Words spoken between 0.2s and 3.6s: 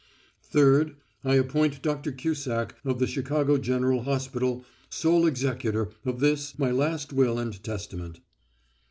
Third: I appoint Dr. Cusack of the Chicago